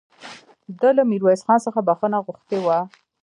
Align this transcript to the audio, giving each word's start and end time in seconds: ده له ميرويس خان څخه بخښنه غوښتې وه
ده 0.79 0.89
له 0.97 1.03
ميرويس 1.09 1.41
خان 1.45 1.59
څخه 1.65 1.79
بخښنه 1.87 2.17
غوښتې 2.25 2.57
وه 2.65 2.77